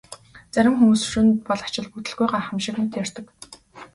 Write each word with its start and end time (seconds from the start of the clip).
Зарим 0.55 0.73
хүмүүс 0.77 1.01
хөшөөнүүд 1.03 1.39
бол 1.49 1.65
ач 1.67 1.73
холбогдолгүй 1.77 2.27
гайхамшиг 2.31 2.75
мэт 2.79 2.93
ярьдаг. 3.01 3.25